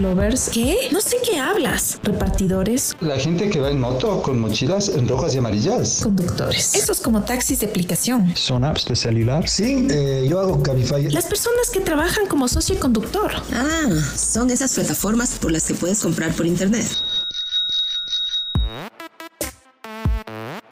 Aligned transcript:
Lovers. 0.00 0.50
¿Qué? 0.52 0.88
No 0.92 1.00
sé 1.00 1.16
qué 1.24 1.38
hablas. 1.38 1.98
Repartidores. 2.02 2.96
La 3.00 3.18
gente 3.18 3.50
que 3.50 3.60
va 3.60 3.70
en 3.70 3.80
moto 3.80 4.22
con 4.22 4.38
mochilas 4.38 4.88
en 4.88 5.08
rojas 5.08 5.34
y 5.34 5.38
amarillas. 5.38 6.00
Conductores. 6.02 6.74
Esos 6.74 7.00
como 7.00 7.22
taxis 7.22 7.60
de 7.60 7.66
aplicación. 7.66 8.32
¿Son 8.36 8.64
apps 8.64 8.86
de 8.86 8.96
celular? 8.96 9.48
Sí, 9.48 9.86
eh, 9.90 10.26
yo 10.28 10.40
hago 10.40 10.62
Cabify. 10.62 11.10
Las 11.10 11.26
personas 11.26 11.70
que 11.70 11.80
trabajan 11.80 12.26
como 12.26 12.48
socio 12.48 12.74
y 12.74 12.78
conductor. 12.78 13.32
Ah, 13.52 13.88
son 14.16 14.50
esas 14.50 14.74
plataformas 14.74 15.38
por 15.38 15.52
las 15.52 15.64
que 15.64 15.74
puedes 15.74 16.00
comprar 16.00 16.32
por 16.34 16.46
internet. 16.46 16.86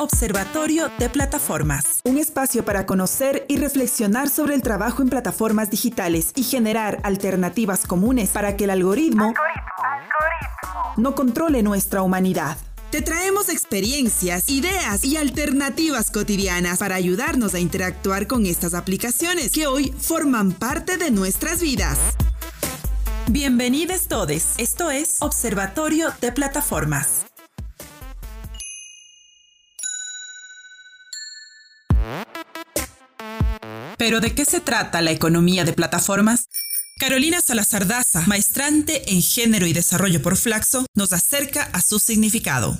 Observatorio 0.00 0.90
de 0.98 1.10
Plataformas. 1.10 2.00
Un 2.04 2.16
espacio 2.16 2.64
para 2.64 2.86
conocer 2.86 3.44
y 3.48 3.58
reflexionar 3.58 4.30
sobre 4.30 4.54
el 4.54 4.62
trabajo 4.62 5.02
en 5.02 5.10
plataformas 5.10 5.70
digitales 5.70 6.32
y 6.36 6.42
generar 6.42 7.00
alternativas 7.02 7.86
comunes 7.86 8.30
para 8.30 8.56
que 8.56 8.64
el 8.64 8.70
algoritmo, 8.70 9.34
no 10.96 11.14
controle 11.14 11.62
nuestra 11.62 12.00
humanidad. 12.00 12.56
Te 12.90 13.02
traemos 13.02 13.50
experiencias, 13.50 14.48
ideas 14.48 15.04
y 15.04 15.18
alternativas 15.18 16.10
cotidianas 16.10 16.78
para 16.78 16.94
ayudarnos 16.94 17.52
a 17.52 17.60
interactuar 17.60 18.26
con 18.26 18.46
estas 18.46 18.72
aplicaciones 18.72 19.52
que 19.52 19.66
hoy 19.66 19.92
forman 19.98 20.52
parte 20.52 20.96
de 20.96 21.10
nuestras 21.10 21.60
vidas. 21.60 21.98
Bienvenidos 23.28 24.08
todos. 24.08 24.54
Esto 24.56 24.90
es 24.90 25.18
Observatorio 25.20 26.08
de 26.22 26.32
Plataformas. 26.32 27.26
¿Pero 33.96 34.20
de 34.20 34.34
qué 34.34 34.44
se 34.44 34.60
trata 34.60 35.02
la 35.02 35.10
economía 35.10 35.64
de 35.64 35.72
plataformas? 35.72 36.46
Carolina 36.98 37.40
Salazar 37.40 37.86
Daza, 37.86 38.22
maestrante 38.26 39.12
en 39.12 39.22
género 39.22 39.66
y 39.66 39.72
desarrollo 39.72 40.20
por 40.22 40.36
Flaxo, 40.36 40.86
nos 40.94 41.12
acerca 41.12 41.70
a 41.72 41.80
su 41.80 41.98
significado. 41.98 42.78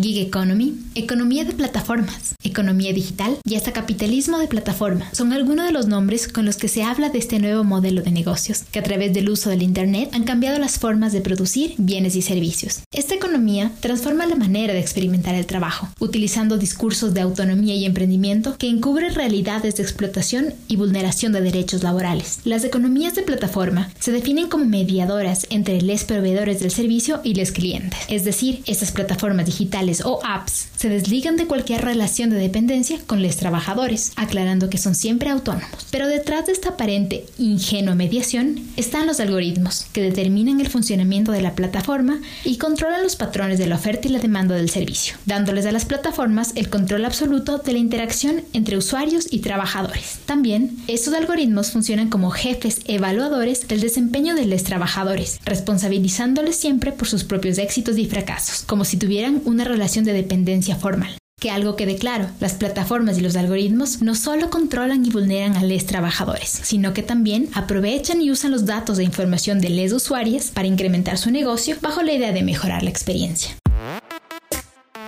Gig 0.00 0.26
Economy, 0.26 0.74
economía 0.94 1.44
de 1.44 1.52
plataformas, 1.52 2.34
economía 2.42 2.94
digital 2.94 3.36
y 3.44 3.56
hasta 3.56 3.72
capitalismo 3.72 4.38
de 4.38 4.48
plataforma 4.48 5.06
son 5.12 5.34
algunos 5.34 5.66
de 5.66 5.72
los 5.72 5.86
nombres 5.86 6.28
con 6.28 6.46
los 6.46 6.56
que 6.56 6.68
se 6.68 6.82
habla 6.82 7.10
de 7.10 7.18
este 7.18 7.38
nuevo 7.38 7.62
modelo 7.62 8.00
de 8.00 8.10
negocios, 8.10 8.62
que 8.70 8.78
a 8.78 8.82
través 8.82 9.12
del 9.12 9.28
uso 9.28 9.50
del 9.50 9.62
Internet 9.62 10.08
han 10.14 10.24
cambiado 10.24 10.58
las 10.58 10.78
formas 10.78 11.12
de 11.12 11.20
producir 11.20 11.74
bienes 11.76 12.16
y 12.16 12.22
servicios. 12.22 12.80
Esta 12.90 13.14
economía 13.14 13.70
transforma 13.80 14.24
la 14.24 14.36
manera 14.36 14.72
de 14.72 14.80
experimentar 14.80 15.34
el 15.34 15.46
trabajo, 15.46 15.88
utilizando 15.98 16.56
discursos 16.56 17.12
de 17.12 17.20
autonomía 17.20 17.74
y 17.74 17.84
emprendimiento 17.84 18.56
que 18.56 18.70
encubren 18.70 19.14
realidades 19.14 19.76
de 19.76 19.82
explotación 19.82 20.54
y 20.68 20.76
vulneración 20.76 21.32
de 21.32 21.42
derechos 21.42 21.82
laborales. 21.82 22.40
Las 22.44 22.64
economías 22.64 23.14
de 23.14 23.22
plataforma 23.22 23.90
se 24.00 24.12
definen 24.12 24.48
como 24.48 24.64
mediadoras 24.64 25.46
entre 25.50 25.82
les 25.82 26.04
proveedores 26.04 26.60
del 26.60 26.70
servicio 26.70 27.20
y 27.24 27.34
les 27.34 27.52
clientes, 27.52 27.98
es 28.08 28.24
decir, 28.24 28.62
estas 28.66 28.90
plataformas 28.90 29.46
digitales 29.46 29.81
o 30.04 30.20
apps 30.24 30.68
se 30.76 30.88
desligan 30.88 31.36
de 31.36 31.46
cualquier 31.46 31.82
relación 31.82 32.30
de 32.30 32.36
dependencia 32.36 32.98
con 33.06 33.22
los 33.22 33.36
trabajadores, 33.36 34.12
aclarando 34.16 34.70
que 34.70 34.78
son 34.78 34.94
siempre 34.94 35.30
autónomos. 35.30 35.86
Pero 35.90 36.08
detrás 36.08 36.46
de 36.46 36.52
esta 36.52 36.70
aparente 36.70 37.26
ingenua 37.38 37.94
mediación 37.94 38.60
están 38.76 39.06
los 39.06 39.20
algoritmos 39.20 39.86
que 39.92 40.02
determinan 40.02 40.60
el 40.60 40.68
funcionamiento 40.68 41.32
de 41.32 41.42
la 41.42 41.54
plataforma 41.54 42.20
y 42.44 42.58
controlan 42.58 43.02
los 43.02 43.16
patrones 43.16 43.58
de 43.58 43.66
la 43.66 43.76
oferta 43.76 44.08
y 44.08 44.10
la 44.10 44.18
demanda 44.18 44.54
del 44.54 44.70
servicio, 44.70 45.16
dándoles 45.26 45.66
a 45.66 45.72
las 45.72 45.84
plataformas 45.84 46.52
el 46.54 46.68
control 46.68 47.04
absoluto 47.04 47.58
de 47.58 47.72
la 47.72 47.78
interacción 47.78 48.42
entre 48.52 48.76
usuarios 48.76 49.26
y 49.30 49.40
trabajadores. 49.40 50.18
También, 50.26 50.76
estos 50.88 51.14
algoritmos 51.14 51.70
funcionan 51.70 52.08
como 52.08 52.30
jefes 52.30 52.80
evaluadores 52.86 53.68
del 53.68 53.80
desempeño 53.80 54.34
de 54.34 54.46
los 54.46 54.62
trabajadores, 54.62 55.40
responsabilizándoles 55.44 56.56
siempre 56.56 56.92
por 56.92 57.08
sus 57.08 57.24
propios 57.24 57.58
éxitos 57.58 57.98
y 57.98 58.06
fracasos, 58.06 58.64
como 58.66 58.84
si 58.84 58.96
tuvieran 58.96 59.42
una 59.44 59.64
relación 59.72 60.04
de 60.04 60.12
dependencia 60.12 60.76
formal. 60.76 61.16
Que 61.40 61.50
algo 61.50 61.74
quede 61.74 61.96
claro, 61.96 62.28
las 62.38 62.52
plataformas 62.54 63.18
y 63.18 63.20
los 63.20 63.34
algoritmos 63.34 64.00
no 64.00 64.14
solo 64.14 64.48
controlan 64.48 65.04
y 65.04 65.10
vulneran 65.10 65.56
a 65.56 65.64
los 65.64 65.86
trabajadores, 65.86 66.48
sino 66.48 66.94
que 66.94 67.02
también 67.02 67.48
aprovechan 67.54 68.22
y 68.22 68.30
usan 68.30 68.52
los 68.52 68.64
datos 68.64 68.96
de 68.96 69.04
información 69.04 69.60
de 69.60 69.70
les 69.70 69.92
usuarios 69.92 70.52
para 70.52 70.68
incrementar 70.68 71.18
su 71.18 71.32
negocio 71.32 71.76
bajo 71.80 72.02
la 72.02 72.12
idea 72.12 72.30
de 72.30 72.44
mejorar 72.44 72.84
la 72.84 72.90
experiencia. 72.90 73.56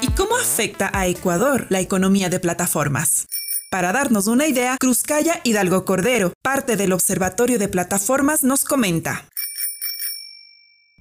¿Y 0.00 0.08
cómo 0.08 0.36
afecta 0.36 0.90
a 0.92 1.06
Ecuador 1.06 1.66
la 1.70 1.80
economía 1.80 2.28
de 2.28 2.40
plataformas? 2.40 3.26
Para 3.70 3.92
darnos 3.92 4.26
una 4.26 4.46
idea, 4.46 4.76
Cruzcaya 4.78 5.40
Hidalgo 5.44 5.84
Cordero, 5.84 6.32
parte 6.42 6.76
del 6.76 6.92
Observatorio 6.92 7.58
de 7.58 7.68
Plataformas, 7.68 8.44
nos 8.44 8.64
comenta. 8.64 9.26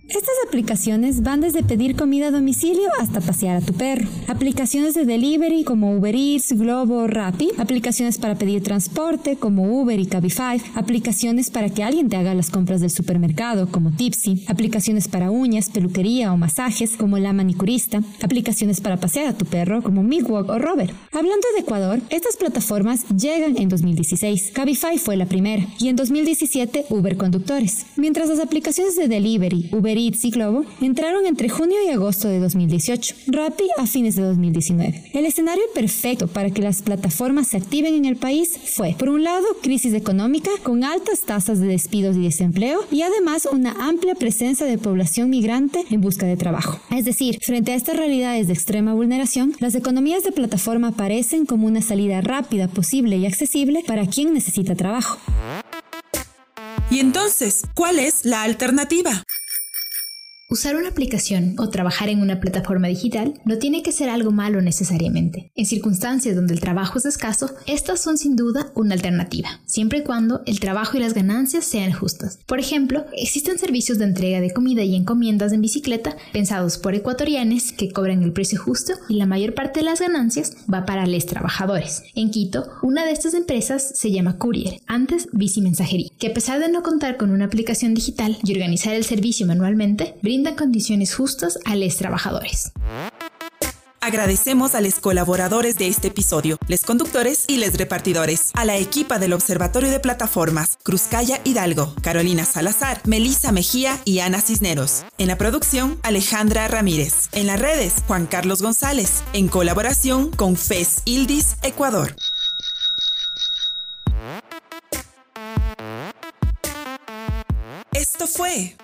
Estas 0.10 0.36
aplicaciones 0.46 1.24
van 1.24 1.40
desde 1.40 1.64
pedir 1.64 1.96
comida 1.96 2.28
a 2.28 2.32
domicilio 2.32 2.90
hasta 3.00 3.22
pasear 3.22 3.56
a 3.56 3.66
tu 3.66 3.74
perro. 3.74 4.06
Aplicaciones 4.28 4.96
de 4.96 5.06
delivery 5.06 5.64
como 5.64 5.96
Uber 5.96 6.14
Eats, 6.14 6.52
Globo, 6.52 7.08
Rappi. 7.08 7.52
Aplicaciones 7.58 8.18
para 8.18 8.36
pedir 8.36 8.62
transporte 8.62 9.38
como 9.38 9.64
Uber 9.64 9.98
y 9.98 10.06
Cabify. 10.06 10.62
Aplicaciones 10.76 11.50
para 11.50 11.70
que 11.70 11.84
alguien 11.84 12.10
te 12.10 12.18
haga 12.18 12.34
las 12.34 12.50
compras 12.50 12.82
del 12.82 12.92
supermercado 12.92 13.72
como 13.72 13.92
Tipsy. 13.92 14.44
Aplicaciones 14.50 15.08
para 15.08 15.32
uñas, 15.32 15.70
peluquería 15.70 16.34
o 16.34 16.38
masajes 16.38 16.98
como 16.98 17.18
La 17.18 17.32
Manicurista. 17.32 18.04
Aplicaciones 18.22 18.82
para 18.82 18.98
pasear 18.98 19.28
a 19.28 19.38
tu 19.38 19.46
perro 19.46 19.82
como 19.82 20.04
Migwalk 20.04 20.50
o 20.50 20.60
Rover. 20.60 20.92
Hablando 21.14 21.48
de 21.56 21.62
Ecuador, 21.62 22.02
estas 22.10 22.36
plataformas 22.36 23.08
llegan 23.08 23.56
en 23.56 23.70
2016. 23.70 24.52
Cabify 24.54 24.98
fue 24.98 25.16
la 25.16 25.28
primera 25.28 25.66
y 25.80 25.88
en 25.88 25.96
2017 25.96 26.88
Uber 26.90 27.16
Conductores. 27.16 27.86
Mientras 27.96 28.28
las 28.28 28.40
aplicaciones 28.40 28.98
de 28.98 29.08
delivery, 29.08 29.70
Uber 29.72 29.93
Y 29.96 30.32
Globo 30.32 30.66
entraron 30.82 31.28
entre 31.28 31.50
junio 31.50 31.78
y 31.86 31.92
agosto 31.92 32.28
de 32.28 32.40
2018, 32.40 33.16
Rappi 33.28 33.66
a 33.78 33.86
fines 33.86 34.16
de 34.16 34.24
2019. 34.24 35.12
El 35.14 35.26
escenario 35.26 35.64
perfecto 35.76 36.28
para 36.28 36.50
que 36.50 36.64
las 36.64 36.82
plataformas 36.82 37.50
se 37.50 37.58
activen 37.58 37.94
en 37.94 38.06
el 38.06 38.16
país 38.16 38.58
fue, 38.76 38.96
por 38.98 39.10
un 39.10 39.24
lado, 39.24 39.46
crisis 39.62 39.94
económica 39.94 40.50
con 40.64 40.84
altas 40.84 41.22
tasas 41.22 41.60
de 41.60 41.68
despidos 41.68 42.18
y 42.18 42.24
desempleo 42.24 42.80
y 42.92 43.04
además 43.04 43.48
una 43.52 43.72
amplia 43.88 44.16
presencia 44.16 44.66
de 44.66 44.80
población 44.80 45.30
migrante 45.30 45.86
en 45.92 46.02
busca 46.02 46.26
de 46.26 46.38
trabajo. 46.38 46.80
Es 46.90 47.06
decir, 47.06 47.38
frente 47.44 47.72
a 47.72 47.76
estas 47.76 47.96
realidades 47.96 48.48
de 48.48 48.54
extrema 48.54 48.96
vulneración, 48.96 49.54
las 49.60 49.76
economías 49.76 50.24
de 50.24 50.32
plataforma 50.32 50.92
parecen 50.92 51.46
como 51.46 51.68
una 51.68 51.84
salida 51.84 52.20
rápida, 52.22 52.68
posible 52.68 53.18
y 53.18 53.28
accesible 53.28 53.84
para 53.86 54.08
quien 54.08 54.34
necesita 54.34 54.74
trabajo. 54.76 55.20
Y 56.90 57.00
entonces, 57.00 57.64
¿cuál 57.74 58.00
es 58.00 58.26
la 58.26 58.44
alternativa? 58.44 59.24
Usar 60.54 60.76
una 60.76 60.90
aplicación 60.90 61.56
o 61.58 61.70
trabajar 61.70 62.10
en 62.10 62.22
una 62.22 62.40
plataforma 62.40 62.88
digital 62.88 63.34
no 63.44 63.58
tiene 63.58 63.82
que 63.82 63.92
ser 63.92 64.08
algo 64.08 64.30
malo 64.30 64.62
necesariamente. 64.62 65.52
En 65.56 65.66
circunstancias 65.66 66.36
donde 66.36 66.54
el 66.54 66.60
trabajo 66.60 67.00
es 67.00 67.06
escaso, 67.06 67.50
estas 67.66 68.02
son 68.02 68.20
sin 68.20 68.36
duda 68.36 68.72
una 68.76 68.94
alternativa, 68.94 69.62
siempre 69.66 69.98
y 69.98 70.04
cuando 70.04 70.44
el 70.46 70.60
trabajo 70.60 70.96
y 70.96 71.00
las 71.00 71.16
ganancias 71.16 71.66
sean 71.66 71.92
justas. 71.92 72.38
Por 72.46 72.60
ejemplo, 72.60 73.04
existen 73.18 73.58
servicios 73.58 73.98
de 73.98 74.06
entrega 74.06 74.42
de 74.42 74.54
comida 74.54 74.84
y 74.84 74.96
encomiendas 74.96 75.54
en 75.54 75.62
bicicleta 75.62 76.16
pensados 76.34 76.78
por 76.78 76.94
ecuatorianos 76.94 77.72
que 77.72 77.92
cobran 77.92 78.22
el 78.22 78.32
precio 78.32 78.62
justo 78.62 78.94
y 79.10 79.16
la 79.16 79.26
mayor 79.26 79.56
parte 79.56 79.80
de 79.80 79.86
las 79.86 80.02
ganancias 80.02 80.56
va 80.72 80.86
para 80.86 81.08
los 81.08 81.26
trabajadores. 81.26 82.04
En 82.14 82.30
Quito, 82.30 82.68
una 82.84 83.06
de 83.06 83.12
estas 83.12 83.34
empresas 83.34 83.94
se 83.96 84.12
llama 84.12 84.38
Courier, 84.38 84.80
antes 84.86 85.30
Bici 85.32 85.64
Mensajería, 85.64 86.12
que 86.20 86.28
a 86.28 86.34
pesar 86.36 86.60
de 86.60 86.70
no 86.70 86.84
contar 86.84 87.18
con 87.18 87.32
una 87.32 87.46
aplicación 87.46 87.96
digital 87.96 88.38
y 88.44 88.52
organizar 88.52 88.94
el 88.94 89.04
servicio 89.04 89.48
manualmente, 89.48 90.14
brinda 90.22 90.43
condiciones 90.52 91.16
justas 91.16 91.58
a 91.66 91.76
los 91.76 91.98
trabajadores. 91.98 92.72
Agradecemos 94.04 94.76
a 94.76 94.82
los 94.82 94.96
colaboradores 94.96 95.78
de 95.78 95.88
este 95.88 96.10
episodio, 96.10 96.58
les 96.68 96.84
conductores 96.84 97.46
y 97.48 97.56
les 97.56 97.78
repartidores, 97.78 98.52
a 98.54 98.66
la 98.66 98.76
equipa 98.76 99.18
del 99.18 99.32
Observatorio 99.32 99.90
de 99.90 100.02
Plataformas, 100.02 100.78
Cruzcaya 100.84 101.40
Hidalgo, 101.46 101.96
Carolina 102.02 102.44
Salazar, 102.44 103.00
Melisa 103.06 103.54
Mejía 103.54 103.98
y 104.04 104.20
Ana 104.20 104.42
Cisneros. 104.42 105.06
En 105.18 105.30
la 105.30 105.38
producción, 105.38 106.00
Alejandra 106.04 106.68
Ramírez. 106.68 107.30
En 107.32 107.48
las 107.48 107.62
redes, 107.62 107.94
Juan 108.06 108.26
Carlos 108.26 108.62
González. 108.62 109.24
En 109.32 109.48
colaboración 109.48 110.32
con 110.32 110.58
FES 110.58 111.04
Ildis, 111.06 111.56
Ecuador. 111.64 112.14
Esto 117.94 118.28
fue 118.28 118.76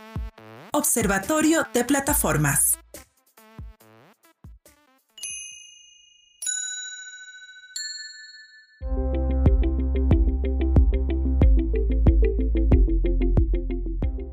Observatorio 0.71 1.65
de 1.73 1.83
Plataformas. 1.83 2.77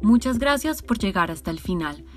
Muchas 0.02 0.38
gracias 0.38 0.82
por 0.82 0.98
llegar 0.98 1.30
hasta 1.30 1.50
el 1.50 1.58
final. 1.58 2.04